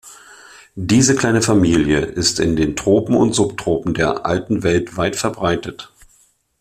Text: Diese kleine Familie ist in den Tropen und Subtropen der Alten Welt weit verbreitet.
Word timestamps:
Diese 0.73 1.13
kleine 1.15 1.43
Familie 1.43 1.99
ist 1.99 2.39
in 2.39 2.55
den 2.55 2.75
Tropen 2.75 3.13
und 3.15 3.33
Subtropen 3.33 3.93
der 3.93 4.25
Alten 4.25 4.63
Welt 4.63 4.97
weit 4.97 5.15
verbreitet. 5.15 5.93